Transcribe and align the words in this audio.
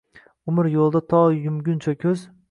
Umr 0.51 0.69
yo’lida 0.75 1.01
to 1.11 1.19
yumguncha 1.43 1.93
ko’z 2.05 2.19